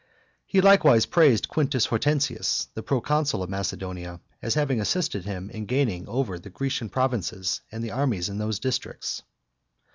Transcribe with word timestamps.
He 0.47 0.61
likewise 0.61 1.05
praised 1.05 1.47
Quintus 1.47 1.85
Hortensius, 1.85 2.69
the 2.73 2.81
proconsul 2.81 3.43
of 3.43 3.51
Macedonia, 3.51 4.19
as 4.41 4.55
having 4.55 4.81
assisted 4.81 5.25
him 5.25 5.51
in 5.51 5.67
gaining 5.67 6.07
over 6.09 6.39
the 6.39 6.49
Grecian 6.49 6.89
provinces 6.89 7.61
and 7.71 7.83
the 7.83 7.91
armies 7.91 8.27
in 8.27 8.39
those 8.39 8.57
districts. 8.57 9.21